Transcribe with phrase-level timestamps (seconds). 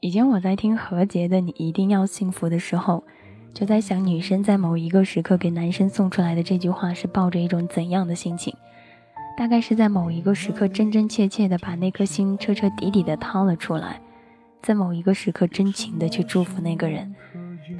[0.00, 3.02] 以前我在听何洁的《你一定要幸福》的时候，
[3.52, 8.54] 就在想，女生在某一个时刻给男生送出来的这句话是抱着一种怎样的心情？
[9.36, 14.00] 大概是在某一个时刻真真切切的把那颗心彻彻底底的掏了出来，
[14.62, 17.14] 在某一个时刻真情的去祝福那个人。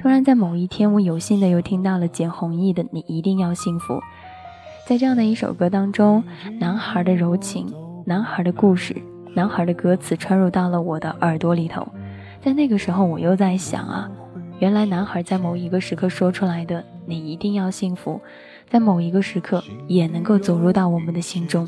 [0.01, 3.93] 突然在某一天，我有幸的又听到了简弘毅的《你一定要幸福》。
[4.85, 6.23] 在这样的一首歌当中，
[6.59, 7.73] 男孩的柔情，
[8.05, 8.95] 男孩的故事，
[9.33, 11.87] 男孩的歌词穿入到了我的耳朵里头。
[12.41, 14.09] 在那个时候，我又在想啊，
[14.59, 18.19] 原来男孩在某一个时刻说出来的“你一定要幸福”，
[18.69, 21.67] 在某一个时刻也能够走入到我们的心中。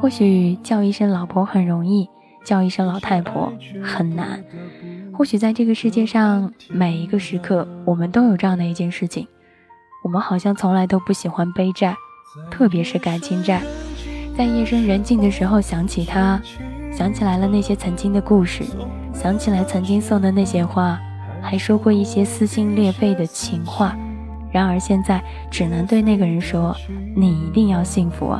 [0.00, 2.08] 或许叫一声老婆很容易，
[2.44, 3.52] 叫一声老太婆
[3.82, 4.42] 很难。
[5.12, 9.26] 或许在这个世界上，每一个时刻，我们都有这样的一件事情：
[10.02, 11.94] 我们好像从来都不喜欢背债，
[12.50, 13.62] 特别是感情债。
[14.36, 16.40] 在夜深人静的时候想起他，
[16.92, 18.64] 想起来了那些曾经的故事。
[19.12, 20.98] 想起来曾经送的那些花，
[21.42, 23.96] 还说过一些撕心裂肺的情话，
[24.50, 26.74] 然而现在只能对那个人说
[27.14, 28.34] ：“你一定要幸福。”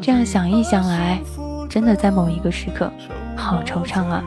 [0.00, 1.20] 这样想一想来，
[1.68, 2.90] 真的在某一个时刻，
[3.36, 4.22] 好惆怅啊！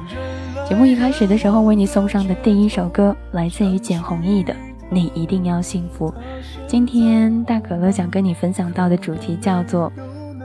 [0.68, 4.54] 节目一开始的时候为你送上的第一首歌，来自于简弘毅的
[4.90, 6.10] 《你一定要幸福》。
[6.68, 9.92] 今天大可乐想跟你分享到的主题叫做：“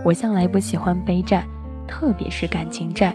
[0.04, 1.44] 我向来不喜欢背债，
[1.90, 3.14] 特别是感情债。”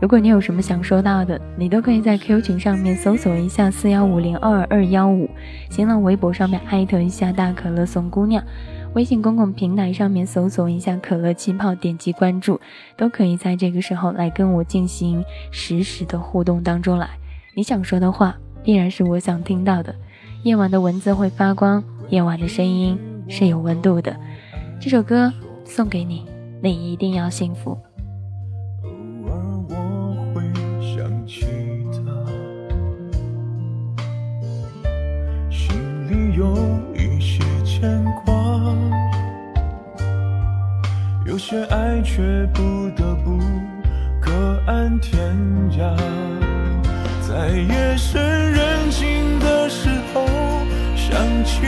[0.00, 5.30] 如果你有什么想说到的，你都可以在 Q 群上面搜索一下四幺五零二二幺五，
[5.70, 8.42] 新浪微博上面艾特一下大可乐送姑娘，
[8.94, 12.60] 微信公共平台上面搜索一下可乐气泡，点击关注，
[12.96, 17.08] 都可以在这个时候来跟我进行实时的互动当中来。
[17.54, 19.94] 你想说的话，必然是我想听到的。
[20.42, 24.16] 夜晚的文字会发光，夜晚的声音是有温度的。
[24.80, 25.32] 这首歌
[25.64, 26.24] 送给你，
[26.60, 27.78] 你一定要幸福。
[36.34, 38.34] 有一些牵挂，
[41.26, 43.38] 有些爱却不得不
[44.20, 44.30] 各
[44.66, 45.36] 安天
[45.78, 45.96] 涯。
[47.20, 50.26] 在夜深人静的时候，
[50.94, 51.62] 想起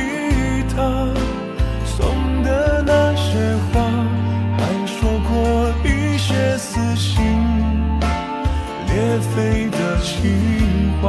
[0.74, 1.08] 他
[1.86, 3.80] 送的那些花，
[4.58, 7.22] 还说过一些撕心
[8.88, 11.08] 裂肺的情话，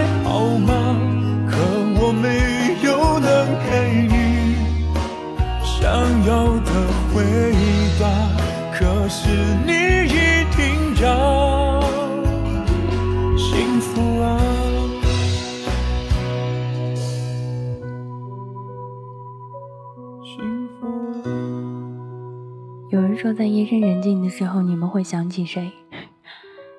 [23.21, 25.71] 说，在夜深人静的时候，你们会想起谁？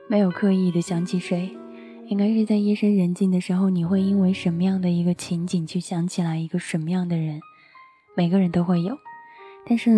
[0.08, 1.56] 没有刻意的想起谁，
[2.08, 7.40] 应该是在夜深人静的时候，你会因为什么样的一个情景去想起来一个什么样的人？
[8.16, 8.98] 每个人都会有，
[9.68, 9.90] 但是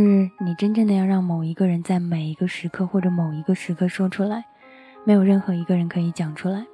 [0.44, 4.44] 你真正的要让某一个人在每一个时刻或者某一个时刻说出来，
[5.06, 6.66] 没有任何一个人可以讲出来。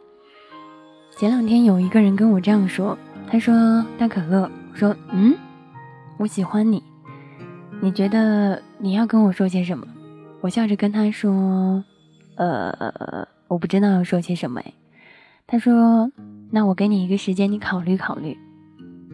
[1.16, 2.98] 前两天有一个人跟我这样说，
[3.28, 5.32] 他说：“大可乐，我说，嗯，
[6.18, 6.82] 我喜欢你，
[7.80, 9.86] 你觉得你要跟我说些什么？”
[10.40, 11.84] 我笑着跟他说
[12.36, 14.72] ：“呃，我不知道要说些什么。”哎，
[15.46, 16.10] 他说
[16.50, 18.36] ：“那我给你一个时间，你考虑考虑。”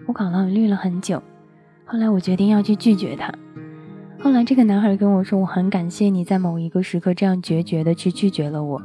[0.07, 1.21] 我考虑了很久。
[1.85, 3.33] 后来我决定要去拒绝他。
[4.21, 8.81] 后来这个男孩跟我说：“我很感谢你在某一个时刻这样决绝的去拒绝了我，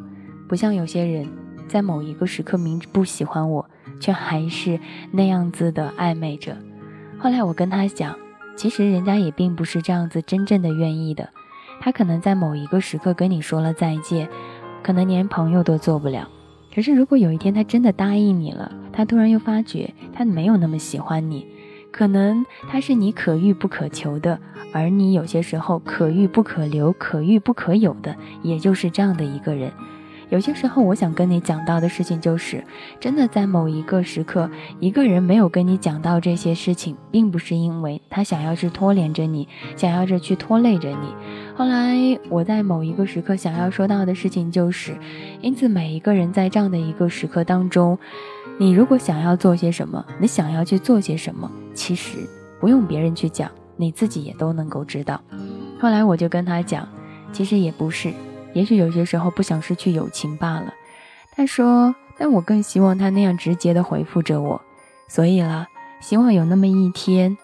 [0.47, 1.27] 不像有些人
[1.67, 3.69] 在某一个时刻明知不喜欢我，
[3.99, 4.79] 却还是
[5.11, 6.57] 那样子的暧昧着。”
[7.19, 8.15] 后来我跟他讲，
[8.55, 11.29] 其实人家也并不是这样子真正的愿意的，
[11.79, 14.29] 他可能在某一个时刻跟你说了再见，
[14.83, 16.29] 可能连朋友都做不了。
[16.73, 21.47] 可是如果有一天他真的答应你了，他突然又发觉他没有那么喜欢你，
[21.91, 24.39] 可能他是你可遇不可求的，
[24.71, 29.71] 而你有些时候可遇不可留、可遇不可有的，也就是这样的一个人。
[30.31, 32.63] 有些时候，我想跟你讲到的事情就是，
[33.01, 34.49] 真的在某一个时刻，
[34.79, 39.45] 一个人没有跟你讲到这些事情，并不是因为他想要去拖连着你，
[39.75, 41.13] 想要着去拖累着你。
[41.53, 44.95] 后来我在某一个时刻想要说到的事情就是，
[45.41, 47.99] 因此每一个人在这样的一个时刻当中，
[48.57, 52.19] 你如果想要做些什么，你想要去做些什么，其实
[52.61, 55.21] 不用别人去讲，你自己也都能够知道。
[55.77, 56.87] 后来我就跟他讲，
[57.33, 58.13] 其实也不是。
[58.53, 60.73] 也许有些时候不想失去友情罢了。
[61.33, 64.61] 他说：“但我更希望他那样直接的回复着我。
[65.07, 65.67] 所以了，
[66.01, 67.37] 希望有那么一天，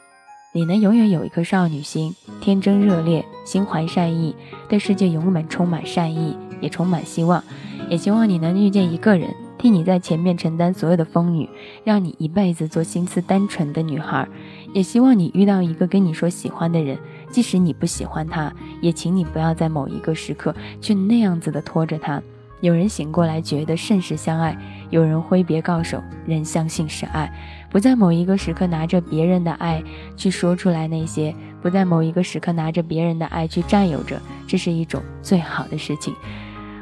[0.51, 4.35] 你能永远有一颗少女心，天真热烈，心怀善意，
[4.67, 7.43] 对世界永远充满善意，也充满希望。
[7.89, 11.49] 也希望你能遇见一个人，替你在前面承担所有的风雨，
[11.85, 14.27] 让你一辈子做心思单纯的女孩。
[14.73, 16.97] 也希望你遇到一个跟你说喜欢的人。”
[17.29, 18.51] 即使你不喜欢他，
[18.81, 22.21] 也请你不要在某一个时刻去那样子的拖着他。
[22.61, 24.57] 有人醒过来觉得甚是相爱，
[24.89, 27.31] 有人挥别告手，仍相信是爱。
[27.69, 29.83] 不在某一个时刻拿着别人的爱
[30.15, 36.15] 去说出来那些，不在某一个时刻拿着别人的爱去占有着，这是一种最好的事情。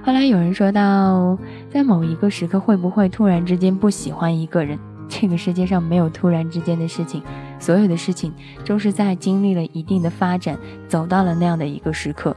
[0.02, 1.38] 后来有人说到，
[1.70, 4.80] 在某一个时刻会不会突然之间不喜欢一个人？
[5.10, 7.22] 这个世界上没有突然之间的事情。
[7.60, 8.34] 所有的事情
[8.66, 10.58] 都是在经历了一定的发展，
[10.88, 12.36] 走到了那样的一个时刻。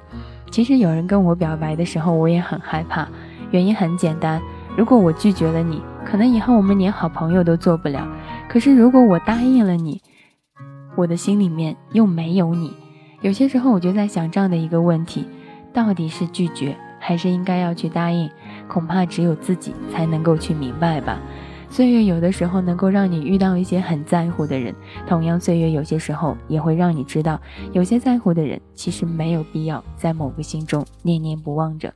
[0.50, 3.06] 其实有人跟我表白的时候，我也很害怕。
[3.50, 4.40] 原因很简单，
[4.76, 8.06] 如果我拒绝了你，可能以后我们连好朋友都做不了。
[8.48, 10.00] 可是如果我答应了你，
[10.96, 12.72] 我的心里面又没有你。
[13.20, 15.26] 有些时候我就在想这样的一个问题：
[15.72, 18.30] 到底是拒绝，还是应该要去答应？
[18.68, 21.18] 恐怕只有自己才能够去明白吧。
[21.70, 24.74] 岁月有的时候能够让你遇到一些很在乎的人，
[25.06, 27.40] 同样，岁月有些时候也会让你知道，
[27.72, 31.94] 有些在乎的人其实没有必要在某个心中念念不忘着。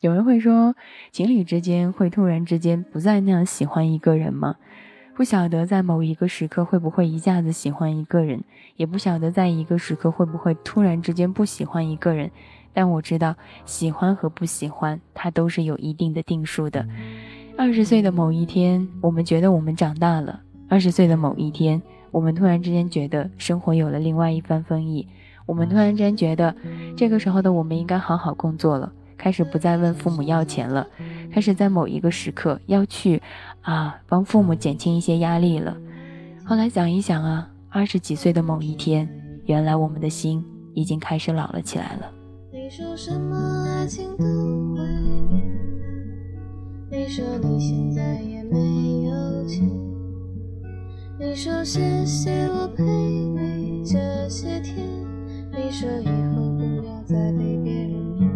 [0.00, 0.74] 有人会说，
[1.10, 4.56] 情侣之间会突然之间不再那样喜欢一个人吗？
[5.16, 8.42] 不晓得在某一个时刻会不会一下子喜欢一个人，
[8.76, 12.30] 也不晓得在一个时刻会不会突然之间不喜欢一个人。
[12.72, 16.84] 但我知道，喜欢和不喜欢，它都是有一定的定数的。
[17.56, 20.40] 二十岁的某一天，我们觉得我们长大了。
[20.68, 21.80] 二十岁的某一天，
[22.10, 25.06] 我们突然之间觉得生活有了另外一番风意。
[25.46, 26.54] 我们突然之间觉得，
[26.96, 30.86] 这个时候的我们应该好好工作了，开始不再问父母要钱了，
[31.32, 33.22] 开始在某一个时刻要去
[33.62, 35.76] 啊帮父母减轻一些压力了。
[36.44, 39.08] 后来想一想啊，二十几岁的某一天，
[39.46, 42.10] 原来我们的心已经开始老了起来了。
[42.52, 44.24] 你说什么爱情都
[46.96, 49.68] 你说你现在也没有钱，
[51.18, 54.86] 你说谢谢我陪你这些天，
[55.50, 58.30] 你说以后不要再被别人骗。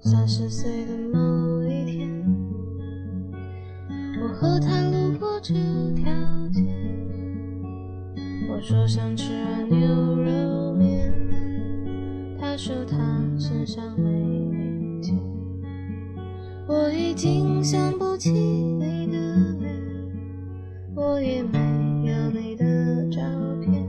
[0.00, 2.24] 三十岁的某一天，
[4.22, 5.52] 我和他路过这
[5.96, 6.04] 条
[6.52, 6.77] 街。
[8.58, 9.30] 我说想吃
[9.70, 9.86] 牛
[10.16, 11.14] 肉面，
[12.40, 12.96] 他说他
[13.38, 15.16] 身上没钱。
[16.66, 19.16] 我已经想不起你的
[19.60, 19.72] 脸，
[20.96, 21.56] 我也没
[22.10, 23.20] 有你的照
[23.60, 23.86] 片。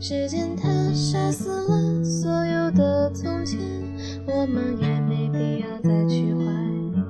[0.00, 3.60] 时间它杀死了所有的从前，
[4.26, 6.42] 我们也没必要再去怀
[6.90, 7.04] 念。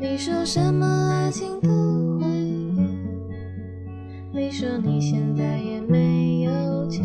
[0.00, 1.77] 你说什么爱情都。
[4.48, 7.04] 你说你现在也没有钱，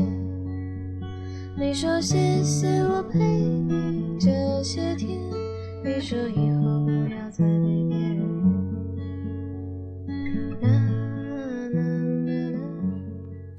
[1.57, 4.31] 你说谢谢我陪你这
[4.63, 5.19] 些天，
[5.83, 8.23] 你说以后不要再被别人。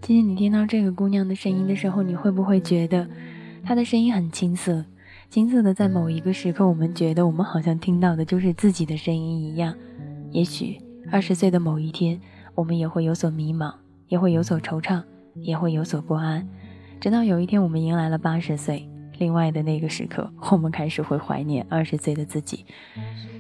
[0.01, 3.07] 今天你听到这个姑娘的声音的时候，你会不会觉得
[3.63, 4.87] 她的声音很青涩？
[5.29, 9.75] 青涩的，在某一个时刻，我们觉得我们好像听到的就是自己的声音一样。
[10.31, 10.79] 也许
[11.13, 12.19] 二十岁的某一天。
[12.55, 13.75] 我们也会有所迷茫，
[14.09, 15.03] 也会有所惆怅，
[15.37, 16.49] 也会有所不安，
[17.01, 22.65] 直到有一天我们迎来了八十岁，另外的那个时刻，我们开始会怀念二十岁的自己。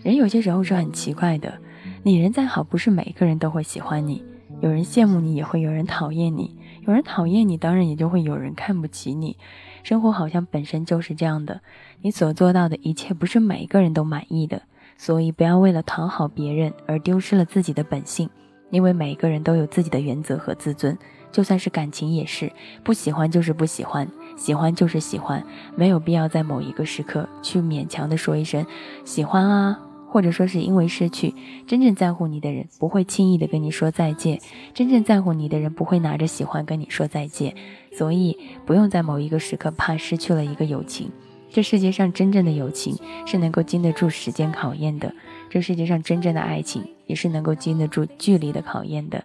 [0.02, 1.58] 人有些时候是很奇怪的，
[2.02, 4.22] 你人再好，不是每个人都会喜欢你，
[4.60, 6.56] 有人羡慕你，也会有人讨厌你，
[6.86, 9.36] 有人讨厌你，当然也就会有人看不起你。
[9.82, 11.60] 生活好像本身就是这样的，
[12.02, 14.62] 你所做到的一切，不是每个人都满意的，
[14.98, 18.28] 所以不要为了讨好别人而丢失了自己的本性。
[18.74, 20.98] 因为每个人都有自己的原则和自尊，
[21.30, 22.50] 就算是感情也是，
[22.82, 28.66] 不喜欢就是不喜欢，喜欢就是喜欢，没有必要在某一个时刻去勉强的说一声
[29.04, 29.78] 喜欢啊。
[30.08, 31.34] 或者说是因为失去
[31.66, 34.38] 真正在乎你的人，不会轻易的跟你说再见；
[34.72, 37.52] 真正在乎你的人，不会拿着喜欢跟你说再见。
[37.92, 41.10] 所以，不用在某一个时刻怕失去了一个友情。
[41.50, 45.12] 这世界上真正的友情是能够经得住时间考验的，
[45.50, 49.24] 这世界上真正的爱情也是能够经得住距离的考验的。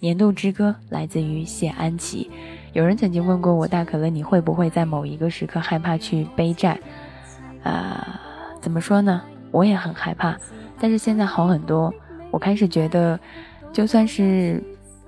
[0.00, 2.30] 年度之歌来自于谢安琪。
[2.72, 6.78] 有人曾经问过我，大可乐，你会不会在某一个时刻害怕去背债？
[7.64, 8.20] 啊，
[8.60, 9.22] 怎么说呢？
[9.50, 10.36] 我也很害怕，
[10.78, 11.92] 但是现在好很多。
[12.30, 13.18] 我开始觉得，
[13.72, 14.62] 就算是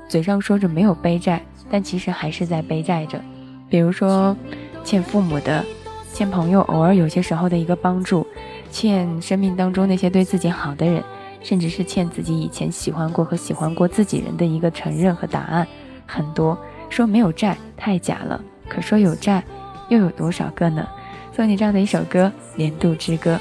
[0.08, 1.40] 嘴上说着没有背债，
[1.70, 3.20] 但其实还是在背债着。
[3.68, 4.36] 比如说，
[4.82, 5.64] 欠父母的，
[6.12, 8.26] 欠朋友偶尔有些时候的一个帮助，
[8.70, 11.02] 欠生命当中那些对自己好的人，
[11.42, 15.66] 甚至是欠自己以前喜欢过和喜欢过自己人的一个承认和答案。
[16.06, 16.58] 很多
[16.88, 19.42] 说没有债太假了，可说有债，
[19.88, 20.86] 又有多少个呢？
[21.32, 23.36] 送你这样的一首歌《年度之歌》。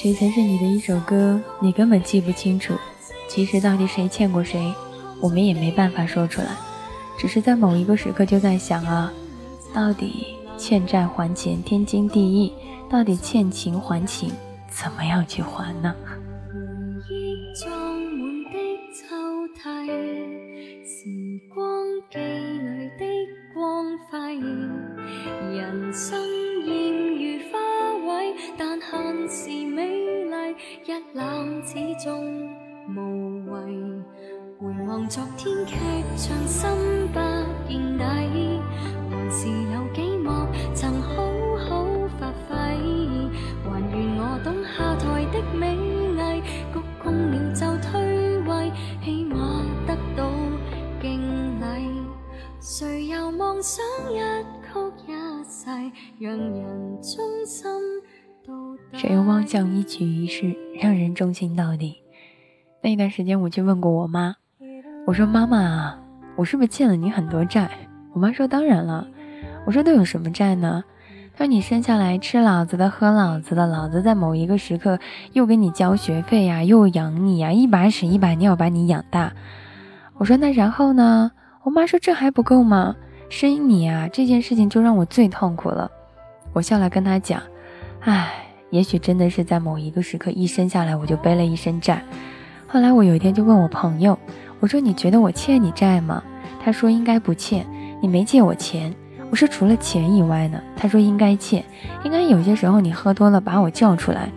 [0.00, 2.72] 谁曾是你的一首歌，你根本记不清楚。
[3.28, 4.72] 其实到底谁欠过谁，
[5.20, 6.46] 我们也没办法说出来。
[7.18, 9.12] 只是在某一个时刻就在想啊，
[9.74, 10.24] 到底
[10.56, 12.50] 欠债还钱天经地义，
[12.88, 14.32] 到底欠情还情，
[14.70, 15.94] 怎么样去还呢？
[20.82, 21.06] 时
[21.54, 23.04] 光机里的
[23.52, 24.40] 光辉
[25.52, 26.30] 人生
[28.56, 30.34] 但恨是美丽，
[30.84, 31.74] 一冷始
[32.04, 32.48] 终
[32.94, 32.98] 无
[33.50, 33.54] 谓。
[34.58, 35.76] 回望昨天剧
[36.16, 36.68] 场，心
[37.08, 37.18] 不
[37.68, 38.02] 见底，
[39.10, 40.30] 还是有几幕
[40.74, 41.22] 曾好
[41.56, 41.86] 好
[42.18, 42.54] 发挥。
[43.64, 47.90] 还愿我懂下台的美丽，鞠躬了就退
[48.40, 49.34] 位，起码
[49.86, 50.30] 得到
[51.00, 51.64] 敬礼。
[52.60, 54.18] 谁又妄想一，
[58.92, 61.96] 谁又妄想一举一世，让人忠心到底？
[62.82, 64.36] 那一段时间，我去问过我妈，
[65.06, 65.98] 我说：“妈妈，
[66.36, 67.70] 我是不是欠了你很多债？”
[68.14, 69.06] 我妈说：“当然了。”
[69.66, 70.84] 我说：“都有什么债呢？”
[71.36, 74.98] 她说：“你生下来吃老子的，喝老子的，老子在某一个时刻
[75.32, 79.32] 又给你交学费呀，又养你呀，一把屎一把尿把你养大。”
[80.18, 81.32] 我说：“那然后呢？”
[81.64, 82.96] 我妈说：“这还不够吗？
[83.30, 85.90] 声音你啊这件事情就让我最痛苦了。”
[86.52, 87.42] 我笑来跟他讲
[88.04, 88.28] ：“唉。”
[88.70, 92.04] 也许真的是在某一个时刻，一生下来我就背了一身债。
[92.68, 94.16] 后来我有一天就问我朋友，
[94.60, 96.22] 我说：“你觉得我欠你债吗？”
[96.62, 97.66] 他说：“应该不欠，
[98.00, 98.94] 你没借我钱。”
[99.28, 101.64] 我说：“除了钱以外呢？”他说：“应该欠，
[102.04, 104.30] 应该有些时候你喝多了把我叫出来。”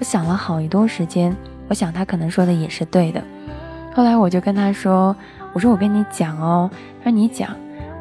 [0.00, 1.36] 我想了好一多时间，
[1.68, 3.22] 我想他可能说的也是对的。
[3.94, 5.14] 后来我就跟他说
[5.52, 6.70] ：“我说我跟你讲哦。”
[7.04, 7.54] 他说：“你讲。”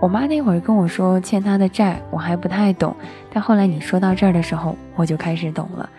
[0.04, 2.94] 我妈那会儿跟我说欠她的债，我还不太懂。
[3.32, 5.90] 但后来你说到这儿的时候，我就开始懂了。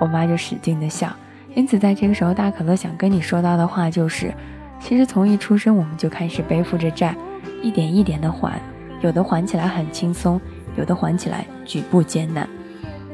[0.00, 1.08] 我妈就使劲的笑。
[1.54, 4.34] 因此，在这个时候，大可乐想跟你说到的话就是：
[4.80, 7.14] 其实从一出生我们就开始背负着债，
[7.62, 8.60] 一点一点的还。
[9.00, 10.40] 有的还起来很轻松，
[10.74, 12.48] 有的还起来举步艰难。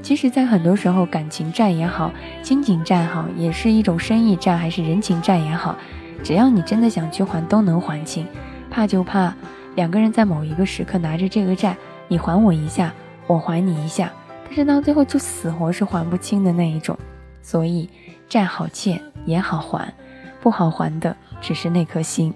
[0.00, 2.10] 其实，在很多时候，感情债也好，
[2.42, 5.76] 亲情债好，也是一种生意债还是人情债也好，
[6.24, 8.26] 只要你真的想去还，都能还清。
[8.70, 9.34] 怕就怕
[9.78, 11.76] 两个人在某一个时刻拿着这个债，
[12.08, 12.92] 你还我一下，
[13.28, 14.12] 我还你一下，
[14.44, 16.98] 但是到最后就死活是还不清的那一种。
[17.42, 17.88] 所以
[18.28, 19.94] 债好欠也好还，
[20.40, 22.34] 不好还的只是那颗心。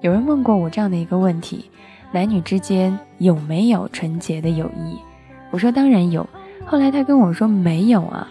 [0.00, 1.70] 有人问过我这样的一个问题：
[2.10, 4.98] 男女之间有没有纯洁的友谊？
[5.52, 6.28] 我说当然有。
[6.66, 8.26] 后来他跟我说没有啊。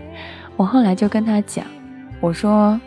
[0.56, 1.66] 我后来就跟他讲，
[2.22, 2.80] 我说。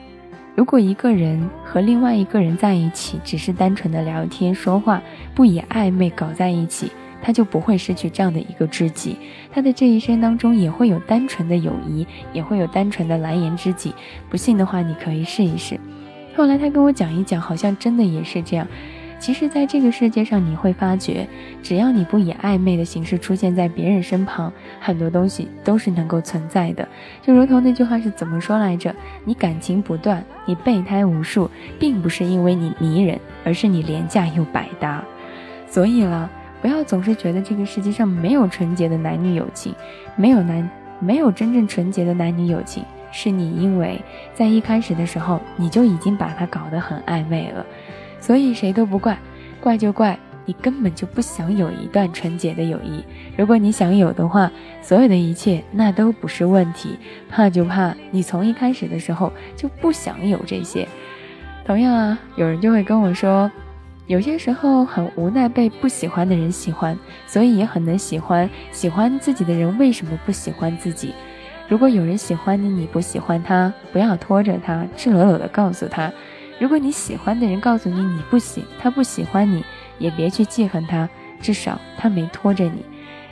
[0.56, 5.02] 如果一个人和另外一个人在一起，只是单纯的聊天说话，
[5.34, 6.92] 不以暧昧搞在一起，
[7.24, 9.18] 他就不会失去这样的一个知己。
[9.52, 13.96] 他的这一生当中也会有单纯的友谊，也会有单纯的蓝颜知己。
[14.30, 15.80] 不信的话，你可以试一试。
[16.36, 18.68] 后来他跟我讲一讲，好像真的也是这样。
[19.24, 21.26] 其实，在这个世界上，你会发觉，
[21.62, 24.52] 只要你不以暧昧的形式出现在别人身旁，
[24.82, 26.86] 很多东西都是能够存在的。
[27.22, 28.94] 就如同那句话是怎么说来着？
[29.24, 31.50] 你感情不断，你备胎无数，
[31.80, 35.02] 并不是因为你迷人，而是你廉价又百搭。
[35.70, 36.30] 所以了，
[36.62, 39.74] 不要总是觉得这个世界上没有纯洁的男女友情，
[40.18, 44.02] 没有男，没有真正纯洁的男女友情，是你因为
[44.34, 47.66] 在一开始的时候，你就已经把它搞得很暧昧了。
[48.24, 49.20] 所以谁都不怪，
[49.60, 53.04] 怪就怪你根本就不想有一段纯洁的友谊。
[53.36, 54.50] 如果你想有的话，
[54.82, 56.98] 所有的一切那都不是问题。
[57.30, 60.88] 怕就怕你从一开始的时候就不想有这些。
[61.66, 63.52] 同样啊，有人就会跟我说，
[64.08, 71.14] 有些时候很无奈被不喜欢的人喜欢，所以也很能喜欢喜欢自己的人为什么不喜欢自己？
[71.68, 76.10] 如果有人喜欢你，你不喜欢他，不要拖着他，赤裸裸的告诉他。
[76.64, 79.66] 如果你喜欢的人告诉你你不行，他不喜欢你，
[80.00, 81.10] 也别去记恨他，
[81.42, 82.86] 至少他没拖着你。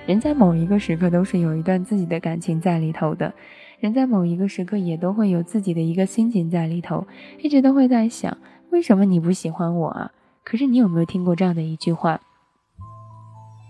[0.05, 3.33] 人在某一个时刻都是有一段自己的感情在里头的，
[3.79, 7.07] 人在某一个时刻也都会有自己的一个心情在里头，
[7.39, 8.37] 一直都会在想，
[8.69, 10.11] 为什么你不喜欢我啊？
[10.43, 12.19] 可是你有没有听过这样的一句话？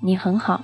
[0.02, 0.64] 你很好，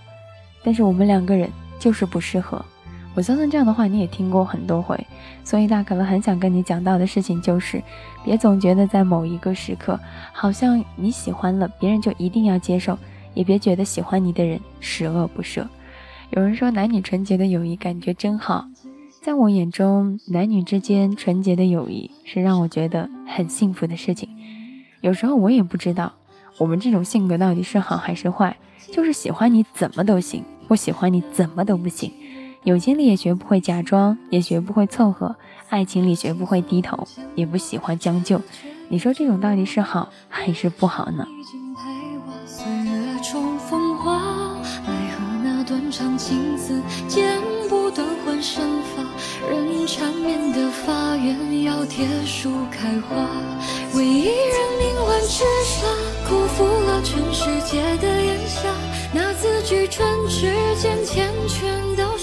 [0.64, 2.66] 但是我们两个人就是不适合。
[3.14, 4.96] 我相信这样的话你也听过很多回，
[5.44, 7.82] 所以大可乐很想跟你讲到的事情就是，
[8.28, 9.98] 别总觉得在某一个时刻，
[10.34, 13.00] 好像你喜欢了别人就一定要接受，
[13.34, 15.66] 也别觉得喜欢你的人十恶不赦。
[16.32, 18.68] 有人说男女纯洁的友谊感觉真好，
[19.22, 24.28] 在我眼中，男女之间纯洁的友谊是让我觉得很幸福的事情。
[25.00, 26.12] 有时候我也不知道
[26.58, 28.58] 我们这种性格到底是好还是坏，
[28.92, 32.12] 就是喜欢你怎么都行，不喜欢你怎么都不行。
[32.68, 35.34] 友情里也学不会假装，也学不会凑合；
[35.70, 38.42] 爱情里学不会低头，也不喜欢将就。
[38.90, 41.26] 你说这种到底是好还是不好呢？
[42.46, 44.18] 岁月中风华，
[44.86, 49.02] 奈何那断肠情字剪不断换身法，
[49.50, 53.30] 人缠绵的发缘要铁树开花，
[53.96, 55.88] 为一人命换痴傻，
[56.30, 58.68] 辜负了全世界的炎夏。
[59.14, 62.17] 那字句唇齿间缱绻到，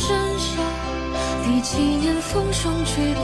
[1.65, 3.23] 几年风霜吹落，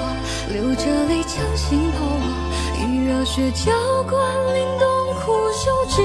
[0.49, 2.25] 流着泪将心抛瓦，
[2.81, 3.71] 以热血浇
[4.09, 4.19] 灌
[4.55, 4.89] 凛冬
[5.21, 6.01] 苦修枝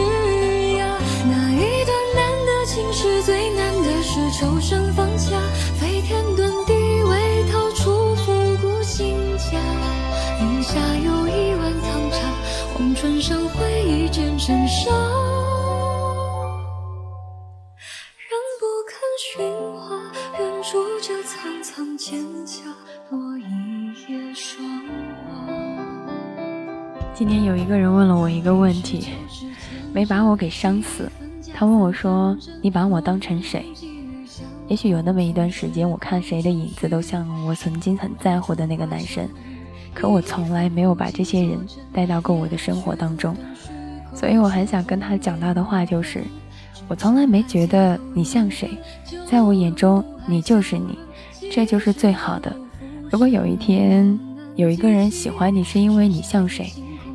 [0.75, 0.85] 桠。
[1.23, 5.31] 那一段难的情事，最难的是抽身放下，
[5.79, 9.57] 飞天遁地为逃出复古新家。
[10.41, 12.19] 饮下又一碗汤茶，
[12.77, 15.24] 望春上回忆渐成沙。
[27.15, 29.07] 今天有一个人问了我一个问题，
[29.91, 31.11] 没把我给伤死。
[31.51, 33.65] 他问我说：“你把我当成谁？”
[34.69, 39.27] 也许有那么一段时间，我看谁的影子都像我曾经很在乎的那个男生，
[39.91, 41.57] 可我从来没有把这些人
[41.91, 43.35] 带到过我的生活当中。
[44.13, 46.23] 所以我很想跟他讲到的话就是：
[46.87, 48.77] 我从来没觉得你像谁，
[49.25, 50.99] 在我眼中你就是你，
[51.51, 52.55] 这就是最好的。
[53.11, 54.19] 如果有一天
[54.55, 56.71] 有一个人喜欢你，是因为你像谁？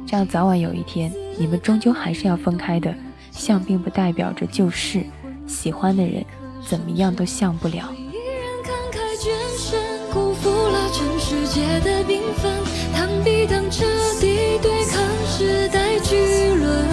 [0.06, 2.94] 这样早晚有一天，你们终究还是要分开的。
[3.30, 5.04] 像并不代表着就是
[5.46, 6.24] 喜欢的人，
[6.66, 7.92] 怎么样都像不了。
[7.96, 9.80] 一人慷慨捐身，
[10.12, 12.52] 辜负了全世界的缤纷。
[12.92, 13.84] 螳臂当彻
[14.20, 16.16] 底对抗时代巨
[16.54, 16.86] 轮，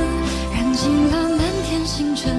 [0.54, 2.37] 燃尽了满天星辰，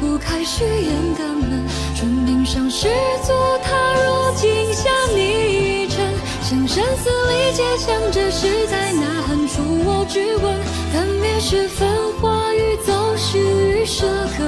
[0.00, 1.66] 不开誓言的门。
[1.94, 2.88] 唇边上世
[3.22, 3.32] 俗，
[3.62, 9.36] 踏入镜下泥尘，生生死里结强者是在呐喊。
[9.48, 10.54] 出我质问，
[10.92, 14.06] 但灭时分化与走失与舍
[14.36, 14.44] 割。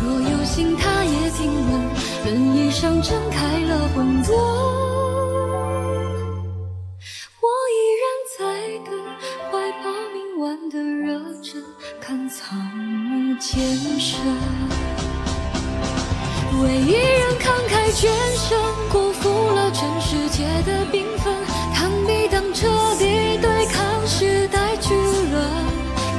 [0.00, 1.72] 若有心，他也听闻，
[2.24, 4.32] 轮椅上睁开了混沌。
[7.42, 8.04] 我依然
[8.38, 8.40] 在
[8.88, 9.95] 等。
[10.38, 11.62] 玩的热忱
[11.98, 13.58] 看草木渐
[13.98, 14.20] 深。
[16.62, 18.58] 为一人慷慨捐身，
[18.90, 21.34] 辜负了全世界的缤纷，
[21.74, 22.68] 螳臂当车
[22.98, 25.42] 底对抗时代巨轮，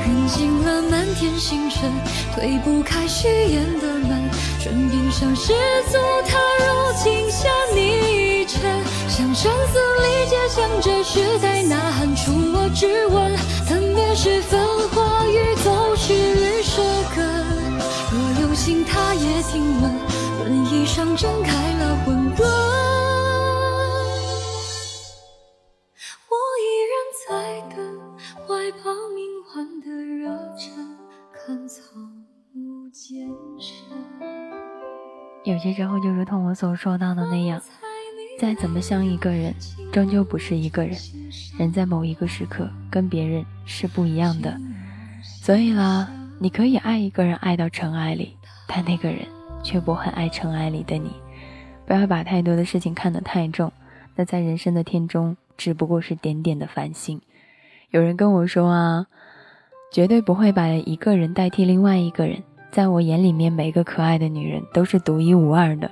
[0.04, 1.92] 扔尽了满天星辰，
[2.34, 5.54] 推不开誓言的门，唇边上失
[5.92, 8.62] 足，踏入镜下泥尘，
[9.08, 13.32] 向生死力竭，向这时代呐喊，出我质问，
[13.98, 16.84] 分别是繁华与走失与舍
[17.16, 17.20] 隔，
[18.12, 19.92] 若有心，他也听闻。
[20.46, 22.44] 轮椅上睁开了混沌，
[26.30, 26.94] 我依然
[27.28, 27.78] 在等，
[28.46, 30.96] 怀抱明幻的热忱，
[31.34, 31.82] 看草
[32.54, 33.28] 木渐
[33.60, 33.84] 深。
[35.44, 37.60] 有些时候，就如同我所说到的那样，
[38.40, 39.54] 再怎么像一个人，
[39.92, 40.98] 终究不是一个人。
[41.58, 44.58] 人在某一个时刻跟别人是不一样的，
[45.24, 48.36] 所以啦，你可以爱一个人爱到尘埃里，
[48.68, 49.20] 但那个人。
[49.64, 51.12] 却不很爱尘埃里的你，
[51.86, 53.70] 不要把太多的事情看得太重。
[54.16, 57.20] 那在人生的天中，只不过是点点的繁星。
[57.90, 59.08] 有人跟我说啊，
[59.92, 62.42] 绝对不会把一个人代替另外一个人。
[62.72, 65.92] 在我眼里面，每个可爱的女人都是独一无二的。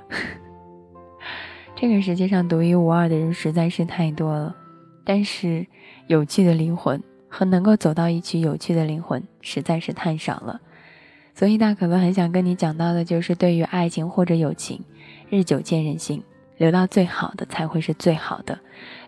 [1.78, 4.56] 这个世界上独一无二的人实在是太多了，
[5.04, 5.66] 但是
[6.06, 10.58] 有趣的灵魂和能够走到一起有趣的灵魂实在是太少了。
[11.34, 14.82] 所以大可乐很想跟你讲到的，就是对于爱情或者友情，
[15.28, 16.22] 日久见人心，
[16.56, 18.58] 留到最好的才会是最好的，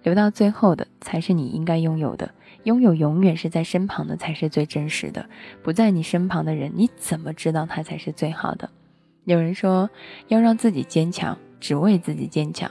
[0.02, 2.31] 留到最后的才是你应该拥有的。
[2.64, 5.24] 拥有永远是在身旁的才是最真实的，
[5.62, 8.68] 不在你身旁的人，你怎么知道他才是最好的？
[9.24, 9.88] 有人说
[10.26, 12.71] 要让自己坚强，只为自己坚强。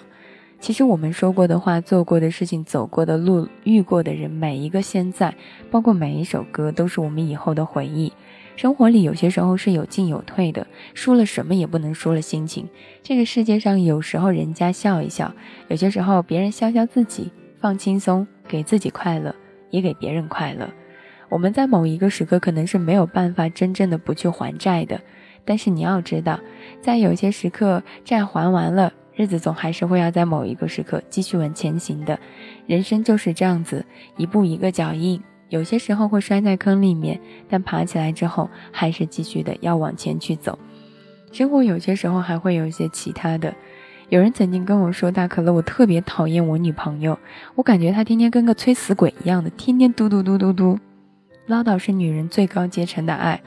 [0.59, 5.35] 其实我们说过的话、做过的事情、走过的路、遇过的人，每一个现在，
[5.69, 8.11] 包括每一首歌，都是我们以后的回忆。
[8.55, 12.67] 生活里有些时候是有进有退的，输了什么也不能输了心情。
[13.03, 15.31] 这个世界上有时候人家笑一笑，
[15.67, 19.35] 有些时候别人笑笑自己，放轻松，给自己快乐，
[19.69, 20.67] 也给别人快乐。
[21.29, 24.99] 我们在某一个时刻可能是没有办法真正的不去还债的，
[25.47, 26.39] 但是你要知道，
[26.81, 32.19] 在有些时刻债还完了，日子总还是会要在某一个时刻继续往前行的。
[32.67, 33.83] 人生就是这样子，
[34.17, 35.19] 一步一个脚印。
[35.49, 40.59] 有些时候会摔在坑里面，但爬起来之后还是继续的要往前去走。
[41.31, 43.55] 生活有些时候还会有一些其他的。
[44.09, 47.17] 有人曾经跟我说：“大可乐，我特别讨厌我女朋友，
[47.55, 50.79] 我感觉她天天跟个催死鬼一样的，天天嘟嘟嘟嘟嘟。
[51.45, 53.41] 唠叨是女人最高阶层的爱，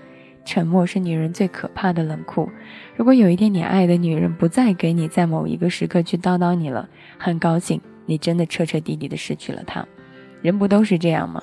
[0.44, 2.48] 沉默是女人最可怕的冷酷。
[2.96, 9.86] 如果有一天你爱的女人不再给你在某一个时刻去叨叨你了，很高兴，你真的彻彻底底的失去了她。
[10.42, 11.42] 人不都是这样吗？”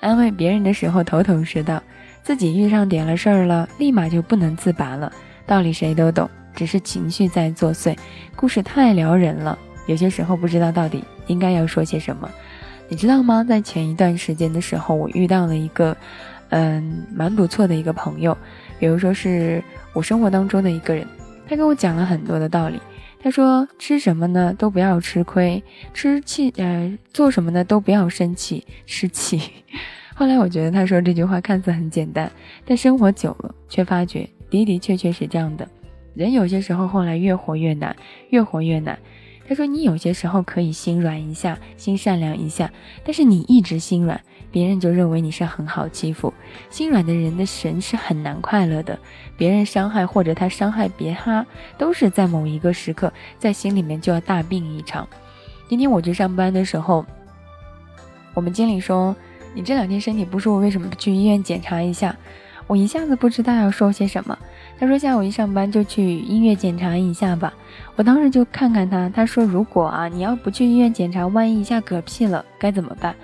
[0.00, 1.82] 安慰别人的时候头头是道，
[2.22, 5.12] 自己遇上点了事儿了，立马就不能自拔了。
[5.46, 7.94] 道理谁都懂，只是情绪在作祟。
[8.34, 12.30] 故事太撩人了，有些时候不知道到底应该要说些什么。
[12.88, 13.44] 你知道吗？
[13.44, 15.94] 在前一段时间的时候，我遇到了一个，
[16.50, 18.36] 嗯，蛮不错的一个朋友，
[18.78, 21.06] 比如说是我生活当中的一个人，
[21.48, 22.78] 他跟我讲了很多的道理。
[23.22, 24.54] 他说：“吃什么呢？
[24.56, 25.62] 都不要吃亏。
[25.92, 27.62] 吃气，呃，做什么呢？
[27.62, 29.38] 都不要生气，吃气。
[30.16, 32.32] ”后来我觉得他说这句话看似很简单，
[32.64, 35.68] 但生活久了却发觉的的确确是这样的。
[36.14, 37.94] 人有些时候后来越活越难，
[38.30, 38.98] 越活越难。
[39.46, 42.72] 他说：“你有些时候可以心软一下，心善良一下，
[43.04, 44.18] 但是你一直心软。”
[44.50, 46.32] 别人就认为你是很好欺负，
[46.70, 48.98] 心软的人的神是很难快乐的。
[49.36, 51.46] 别人伤害或者他伤害别他，
[51.78, 55.06] 都是在某一个时刻，在心里面就要大病一场。
[55.68, 57.06] 今天我去上班的时候，
[58.34, 59.14] 我们经理说
[59.54, 62.14] ：“你这两天身体不舒服，为什么不去医院检查一下？”
[62.66, 64.38] 我一下子不知道要说些什么。
[64.78, 67.52] 他说：“下午一上班就去医院检查一下吧。”
[67.96, 73.14] 我当时就看看他，他说：“如果啊你要不去医院检查，万一一下嗝屁了，该怎么办？”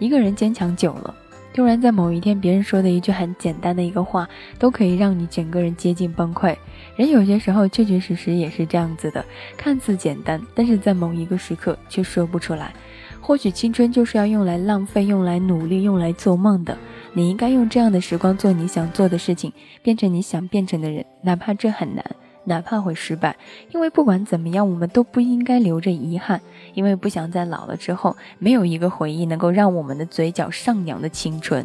[0.00, 1.14] 一个人坚强久了，
[1.52, 6.56] 突然在某一天，别人说的一句很简单的一个话，都可以让你整个人接近崩溃。
[6.96, 9.24] 人有些时候确确实实也是这样子的，
[9.56, 12.72] 看似简单，但是在某一个时刻却说不出来。
[13.20, 16.76] 或许青春就是要用来浪费、用来努力、用来做梦的。
[17.12, 22.04] 你应该用这样的时光做你想做的事情，变成你想变成的人，哪怕这很难。
[22.44, 23.36] 哪怕会失败，
[23.72, 26.40] 因为不管怎么样，我们都不应该留着遗憾，
[26.74, 31.64] 因为不想在老了之后没有一个回忆能够让我们的嘴角上扬的青春。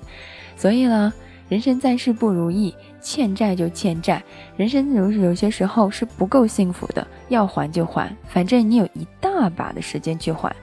[0.58, 1.12] 所以呢，
[1.50, 4.22] 人生在世不如意，欠债就欠债。
[4.58, 10.54] 人生有有些时候是不够幸福的，要还就还，反正你有一大把的时间去还。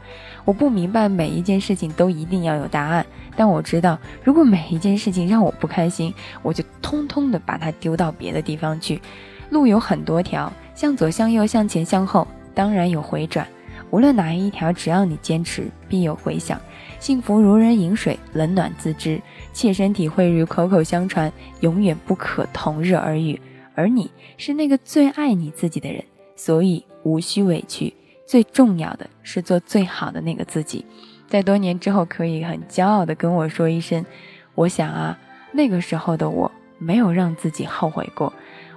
[0.44, 9.01] 我不明白每一件事情都一定要有答案，但我知道，如果每一件事情让我不开心，我就通通的把它丢到别的地方去。
[9.53, 13.47] 路有很多条，向左向右向前向后，当然有回转。
[13.91, 16.59] 无论哪一条，只要你坚持，必有回响。
[16.99, 19.21] 幸福如人饮水，冷暖自知。
[19.53, 23.38] 切身体会如口口相传，永远不可同日而语。
[23.75, 26.03] 而你是那个最爱你自己的人，
[26.35, 27.93] 所以无需委屈。
[28.27, 30.87] 最重要的是做最好的那个自己，
[31.29, 34.03] 在多年之后可以很骄傲的跟我说一声
[34.55, 35.19] ：“我想啊，
[35.53, 38.33] 那个时候的我没有让自己后悔过。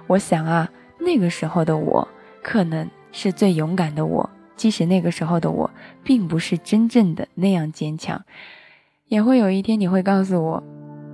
[0.06, 2.06] 我想啊，那个时候的我
[2.42, 5.70] 可能是最勇敢的我，即使那个时候的我
[6.04, 8.22] 并不是真正的那样坚强。
[9.08, 10.62] 也会有一天你会告诉我，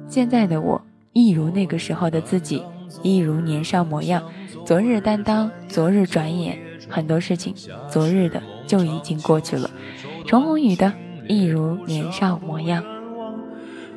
[0.07, 0.81] 现在的我
[1.12, 2.62] 一如那个时候的自己，
[3.02, 4.22] 一如年少模样。
[4.64, 7.55] 昨日担当，昨日转眼。”很多事情，
[7.88, 9.70] 昨日的就已经过去了。
[10.26, 10.92] 重红雨的，
[11.28, 12.85] 一如年少模样。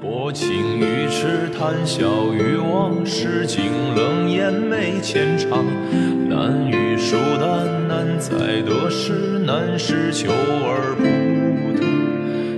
[0.05, 3.63] 薄情于痴，谈笑于往事，景
[3.95, 5.65] 冷眼没浅尝。
[6.29, 11.03] 难遇疏淡，难在得失，难是求而不
[11.75, 11.83] 得。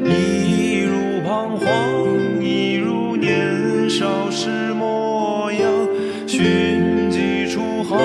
[0.09, 5.87] 一如彷徨，一如年少时模样。
[6.27, 7.97] 寻几处豪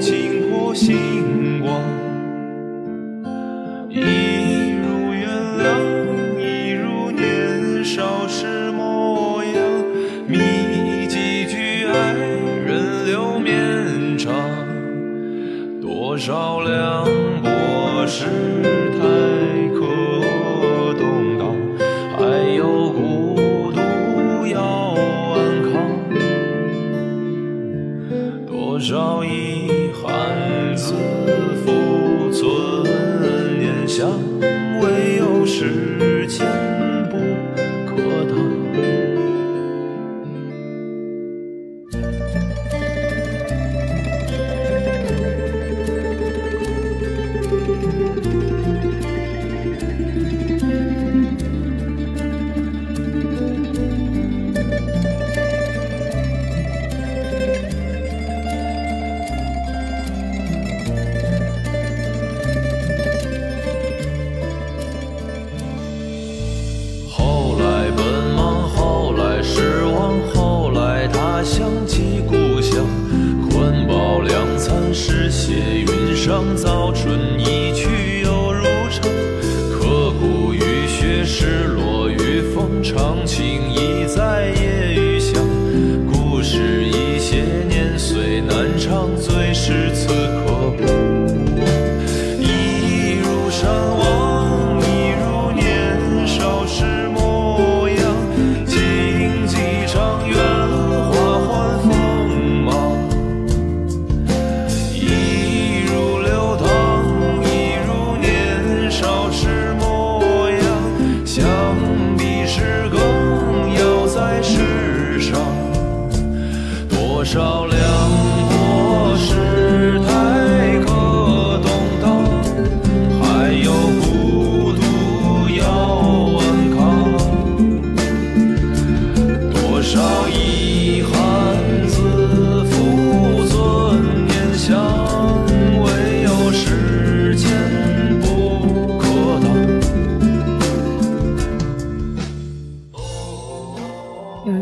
[0.00, 1.09] 情破心。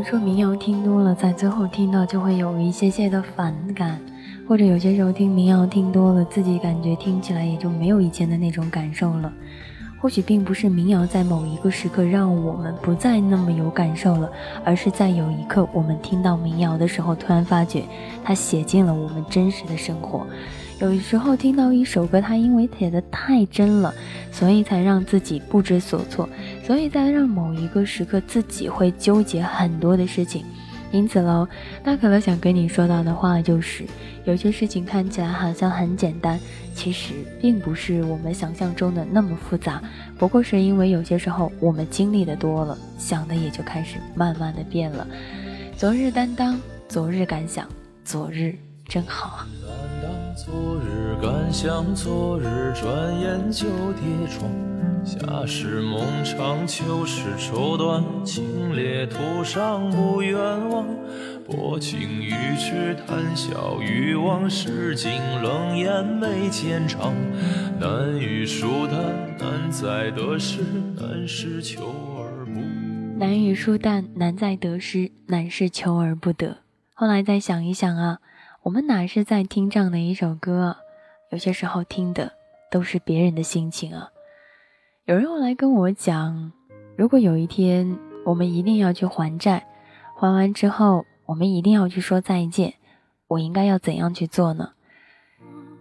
[0.05, 4.01] 说民谣听多了在最后听到就会有一些些的反感，
[4.47, 9.33] 或者有些时候听民谣听多了，自己感觉听起来也就没有以前的那种感受了。
[10.01, 14.31] 或许并不是民谣在某一个时刻让我们不再那么有感受了，
[14.65, 17.83] 而是在有一刻我们听到民谣的时候，突然发觉
[18.23, 20.25] 它写进了我们真实的生活。
[20.81, 23.93] 有时候听到一首歌，它因为写的太真了，
[24.31, 26.29] 所以才让自己不知所措，
[26.65, 30.45] 所以在让某一个时刻自己会纠结很多的事情。
[30.93, 31.47] 因此喽，
[31.83, 33.85] 那可乐想跟你说到的话就是，
[34.25, 36.39] 有些事情看起来好像很简单，
[36.75, 39.83] 其实并不是我们想象中的那么复杂。
[40.17, 45.05] 不过是因为有些时候我们经历的多了，想的也就开始慢慢的变了。
[45.77, 47.67] 昨日担当，昨日感想，
[48.05, 48.55] 昨日
[48.87, 49.47] 真好啊。
[50.41, 54.49] 昨日感想，昨日转眼就跌撞。
[55.05, 60.87] 夏时梦长，秋时愁短，清冽途上不远望。
[61.45, 65.11] 薄情于痴，谈笑于往事，尽
[65.43, 67.13] 冷眼眉间长。
[67.81, 69.03] 难遇疏淡，
[69.41, 70.61] 难在得失，
[71.01, 71.83] 难是求
[72.17, 72.61] 而不。
[73.19, 76.59] 难遇疏淡，难在得失，难是求而不得。
[76.95, 78.21] 后来再想一想啊，
[78.63, 80.77] 我们哪是在听这样的一首歌？
[81.31, 82.33] 有些时候听的
[82.71, 84.11] 都是别人的心情啊。
[85.07, 86.53] 有人后来跟我讲，
[86.97, 89.67] 如果有一天我们一定要去还债，
[90.15, 91.05] 还完之后。
[91.29, 92.73] 我们一定要去说再见，
[93.27, 94.71] 我应该要怎样去做呢？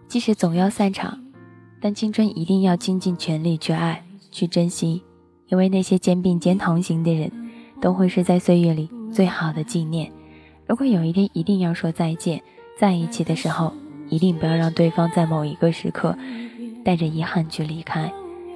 [0.06, 1.24] 即使总要散场，
[1.80, 5.02] 但青春一定要倾尽全力去爱、去珍惜，
[5.46, 7.32] 因为那些肩并肩同行的人，
[7.80, 10.12] 都会是在岁月里最好的纪念。
[10.66, 12.42] 如果有一天一定要说再见，
[12.78, 13.74] 在一起的时候，
[14.08, 16.16] 一定不要让对方在某一个时刻
[16.84, 18.10] 带着遗憾去离开。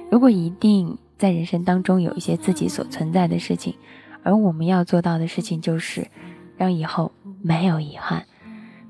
[0.09, 3.75] 如果一定在人生当中有一些自己所存在的事情，
[4.23, 6.07] 而我们要做到的事情就是。
[6.55, 8.25] 让以后没有遗憾，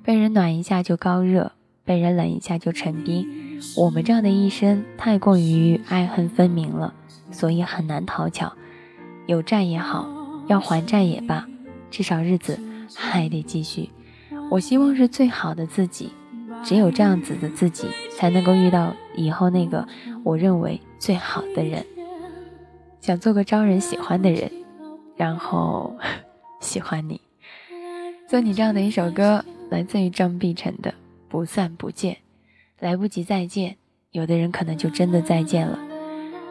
[0.04, 1.54] 被人暖一下就高热，
[1.86, 3.26] 被人冷一下就成冰。
[3.78, 6.94] 我们这样的一生太过于爱恨分明了，
[7.32, 8.52] 所以很难讨巧。
[9.28, 10.06] 有债也好，
[10.48, 11.48] 要还债也罢，
[11.90, 12.60] 至少日子
[12.94, 13.90] 还得继续。
[14.50, 16.12] 我希望是最好的自己，
[16.64, 19.88] 只有这样子的自己，才能够遇到以后那个
[20.24, 21.84] 我认为最好的人。
[23.02, 24.50] 想做个招人喜欢的人，
[25.18, 25.96] 然后
[26.62, 27.20] 喜欢你。
[28.28, 30.92] 做你这样的一首歌，来自于张碧晨的
[31.28, 32.14] 《不散不见》，
[32.80, 33.76] 来不及再见，
[34.12, 35.78] 有的人可能就真的再见了。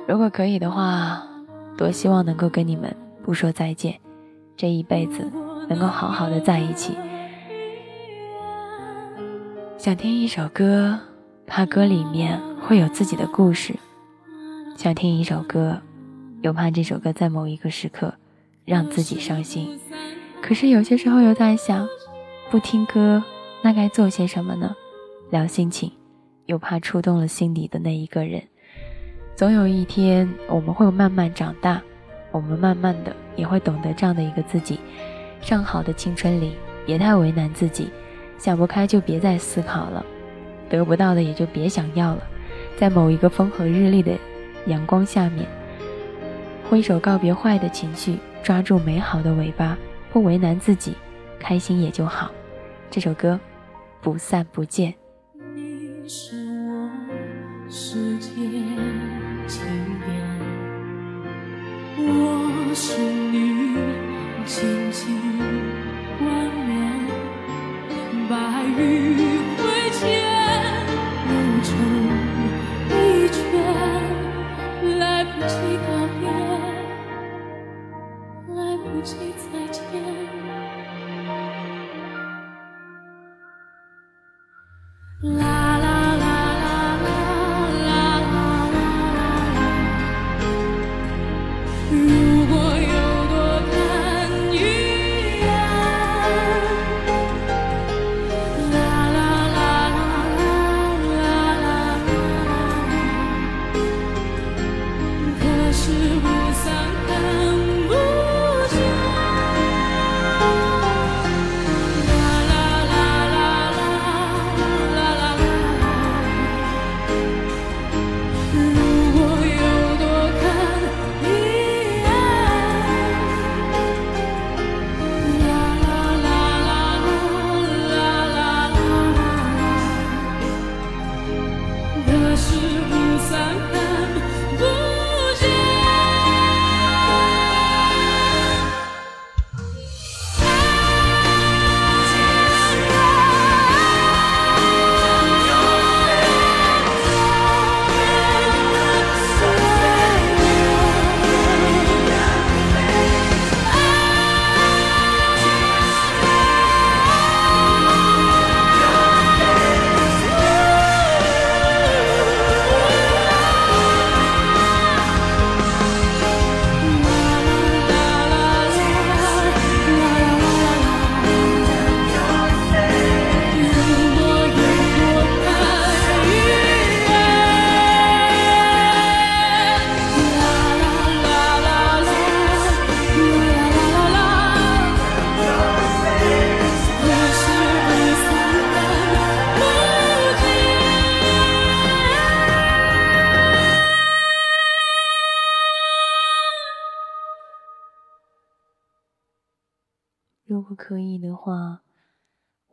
[0.06, 1.22] 如果可以的话，
[1.76, 3.98] 多希望能够跟你们不说再见，
[4.56, 5.30] 这一辈子
[5.68, 6.92] 能够好好的在一起。
[9.82, 10.96] 想听一首歌，
[11.44, 13.74] 怕歌里面会有自己的故事；
[14.76, 15.76] 想听一首歌，
[16.40, 18.14] 又怕这首歌在某一个时刻
[18.64, 19.80] 让自己伤心。
[20.40, 21.88] 可是有些时候又在想，
[22.48, 23.24] 不听歌
[23.60, 24.72] 那该做些什么呢？
[25.30, 25.90] 聊心情，
[26.46, 28.40] 又怕触动了心底的那一个人。
[29.34, 31.82] 总有一天我们会慢慢长大，
[32.30, 34.78] 我们慢慢的也会懂得这样的一个自己。
[35.40, 36.52] 上好的青春里，
[36.86, 37.90] 别太为难自己，
[38.42, 40.04] 想不开就别再思考了，
[40.68, 42.26] 得不到的也就别想要了。
[42.76, 44.18] 在某一个风和日丽的
[44.66, 45.46] 阳光下面，
[46.68, 49.78] 挥手告别坏的情绪，抓住美好的尾巴。
[50.12, 50.94] 不为难自己，
[51.38, 52.32] 开心也就好。
[52.90, 53.38] 这首歌，
[54.00, 54.92] 不散不见。
[55.54, 56.34] 你是
[56.68, 56.90] 我
[57.70, 58.28] 世界
[59.46, 59.60] 起
[60.04, 60.18] 点，
[61.96, 63.76] 我是你
[64.44, 65.71] 紧紧
[68.76, 69.01] 白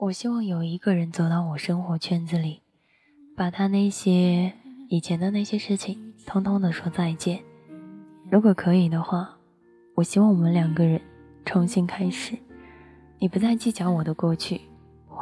[0.09, 2.61] 我希望有一个人走到我生活圈子里，
[3.37, 4.51] 把他那些
[4.87, 7.39] 以前的那些事情，通通的说再见。
[8.27, 9.37] 如果可以的话，
[9.93, 10.99] 我希望我们两个人
[11.45, 12.35] 重新开始。
[13.19, 14.61] 你不再计较我的过去，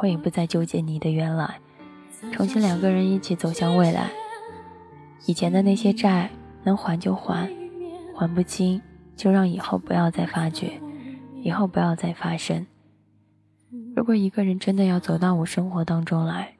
[0.00, 1.60] 我也不再纠结你的原来，
[2.32, 4.10] 重新两个人一起走向未来。
[5.26, 6.30] 以前的那些债
[6.64, 7.46] 能还就还，
[8.16, 8.80] 还不清
[9.14, 10.80] 就让以后不要再发觉，
[11.42, 12.66] 以后不要再发生。
[13.98, 16.54] 如果一个人真的要走到我生活当中来，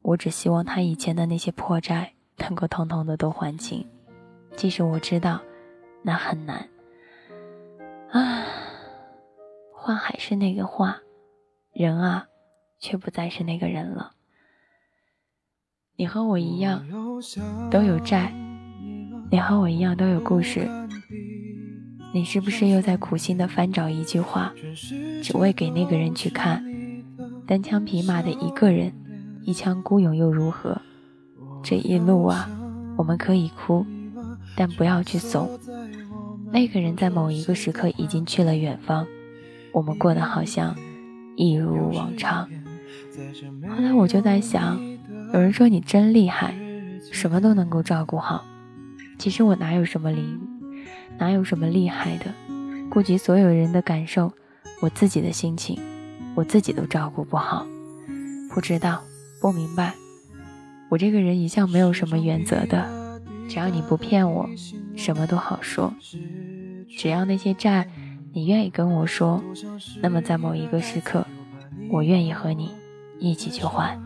[0.00, 3.86] 我只希望他以前的那些破债能够统统的都还清，
[4.56, 5.40] 即使我知道
[6.02, 6.68] 那很难。
[8.10, 8.44] 啊，
[9.72, 10.98] 话还是那个话，
[11.72, 12.26] 人啊，
[12.80, 14.14] 却不再是那个人了。
[15.94, 16.84] 你和我一样
[17.70, 18.34] 都有债，
[19.30, 20.68] 你和我一样都有故事。
[22.12, 24.52] 你是不是又在苦心的翻找一句话，
[25.22, 26.71] 只为给那个人去看？
[27.46, 28.92] 单枪匹马的一个人，
[29.44, 30.80] 一腔孤勇又如何？
[31.62, 32.48] 这一路啊，
[32.96, 33.84] 我们可以哭，
[34.56, 35.58] 但不要去怂。
[36.52, 39.06] 那个人在某一个时刻已经去了远方，
[39.72, 40.76] 我们过得好像
[41.36, 42.48] 一如往常。
[43.68, 44.80] 后来我就在想，
[45.32, 46.54] 有人说你真厉害，
[47.10, 48.44] 什么都能够照顾好。
[49.18, 50.40] 其实我哪有什么灵，
[51.18, 52.26] 哪有什么厉害的？
[52.90, 54.32] 顾及所有人的感受，
[54.80, 55.78] 我自己的心情，
[56.34, 57.66] 我自己都照顾不好。
[58.50, 59.02] 不知道，
[59.40, 59.94] 不明白。
[60.90, 62.86] 我这个人一向没有什么原则的，
[63.48, 64.48] 只要你不骗我，
[64.94, 65.94] 什么都好说。
[66.98, 67.88] 只要那些债，
[68.34, 69.42] 你愿意跟我说，
[70.02, 71.26] 那么在某一个时刻，
[71.90, 72.70] 我愿意和你
[73.18, 73.98] 一起去还。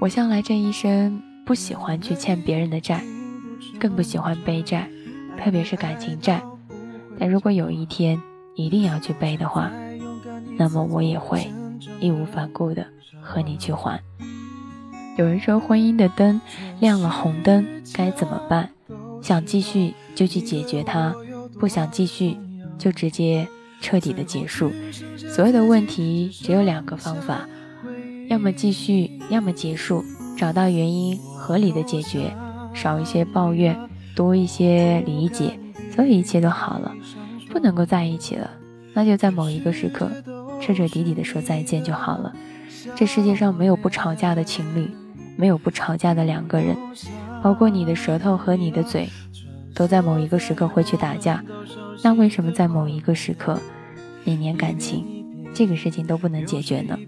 [0.00, 3.04] 我向来这一生不喜欢去欠别人的债，
[3.78, 4.88] 更不喜欢背债，
[5.36, 6.42] 特别是感情债。
[7.18, 8.18] 但如果有一天
[8.54, 9.70] 一定要去背的话，
[10.60, 11.50] 那么我也会
[12.00, 12.86] 义无反顾的
[13.22, 13.98] 和你去还。
[15.16, 16.38] 有人说婚姻的灯
[16.80, 18.68] 亮了红灯该怎么办？
[19.22, 21.14] 想继续就去解决它。
[21.58, 22.36] 不想继续，
[22.78, 23.48] 就直接
[23.80, 24.70] 彻底的结束。
[25.16, 27.48] 所有的问题只有两个方法：
[28.28, 30.04] 要么继续，要么结束。
[30.36, 32.34] 找到原因，合理的解决，
[32.74, 33.74] 少一些抱怨，
[34.14, 35.58] 多一些理解，
[35.94, 36.94] 所有一切都好了。
[37.50, 38.50] 不能够在一起了，
[38.94, 40.10] 那就在某一个时刻，
[40.60, 42.32] 彻彻底底的说再见就好了。
[42.94, 44.90] 这世界上没有不吵架的情侣，
[45.36, 46.76] 没有不吵架的两个人，
[47.42, 49.08] 包括你的舌头和你的嘴。
[49.72, 51.42] 都在某一个时刻会去打架，
[52.02, 53.58] 那为什么在某一个时刻，
[54.24, 55.06] 你连感情
[55.54, 56.98] 这个事情都不能解决呢？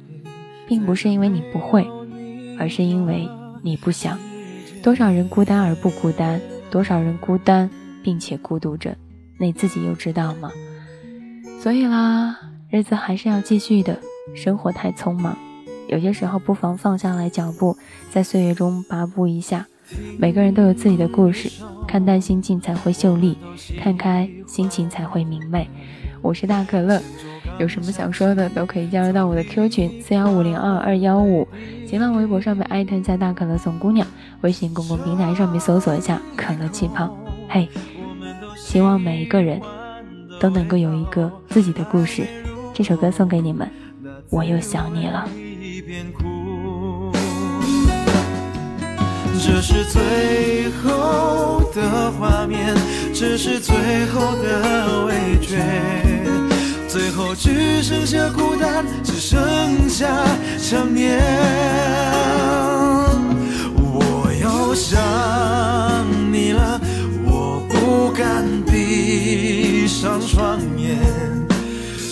[0.68, 1.86] 并不是因为你不会，
[2.59, 3.28] 而是因为
[3.62, 4.16] 你不想。
[4.80, 6.40] 多少人孤单而不孤单，
[6.70, 7.68] 多少人孤单
[8.03, 8.96] 并且孤独着，
[9.38, 10.50] 你自己又知道吗？
[11.61, 12.38] 所以啦，
[12.73, 13.99] 日子还是要继续的。
[14.35, 15.37] 生活太匆忙，
[15.89, 17.77] 有些时候不妨放下来脚步，
[18.11, 19.66] 在岁月中跋步一下。
[20.18, 21.51] 每个人都有自己的故事。
[21.87, 23.37] 看淡心境才会秀丽，
[23.79, 25.68] 看开心情才会明媚。
[26.23, 26.99] 我是大可乐，
[27.59, 31.47] 有什么想说的都可以加入到我的 Q 群四幺五零二二幺五，
[31.87, 34.07] 新浪微博上面艾特一下大可乐送姑娘，
[34.41, 37.14] 微信公共平台上面搜索一下可乐气泡。
[37.51, 37.68] 嘿，
[38.57, 39.61] 希望每一个人
[40.41, 42.27] 都能够有一个自己的故事。
[42.75, 43.70] 这首歌送给你们，
[44.31, 45.29] 我又想你了。
[49.45, 52.75] 这是最后的画面，
[53.12, 55.59] 这是最后的味觉，
[56.89, 60.07] 最后只剩下孤单，只剩下
[60.57, 61.20] 想念。
[63.77, 64.99] 我又想
[66.33, 66.81] 你了，
[67.25, 70.99] 我不敢闭上双眼，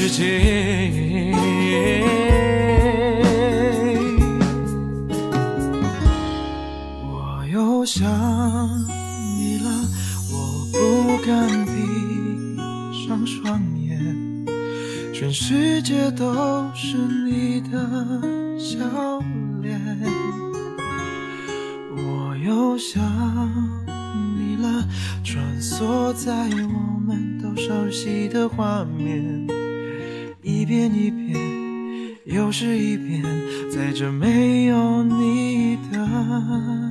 [0.00, 1.34] 世界。
[7.04, 8.08] 我又想
[9.36, 9.68] 你了，
[10.32, 10.34] 我
[10.72, 12.56] 不敢闭
[13.06, 14.46] 上双眼，
[15.12, 16.96] 全世界都是
[17.26, 17.78] 你的
[18.58, 18.78] 笑
[19.60, 19.78] 脸。
[21.94, 23.02] 我又想
[24.38, 24.82] 你了，
[25.22, 29.59] 穿梭在我们都熟悉的画面。
[30.42, 31.38] 一遍一遍，
[32.24, 33.22] 又是一遍，
[33.70, 36.89] 在这没有你的。